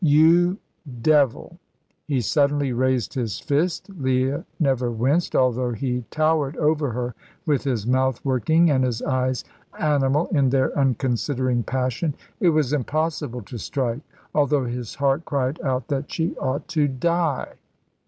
[0.03, 0.57] "You
[1.03, 1.59] devil!"
[2.07, 3.87] He suddenly raised his fist.
[3.87, 7.13] Leah never winced, although he towered over her
[7.45, 9.43] with his mouth working and his eyes
[9.77, 12.15] animal in their unconsidering passion.
[12.39, 14.01] It was impossible to strike,
[14.33, 17.53] although his heart cried out that she ought to die.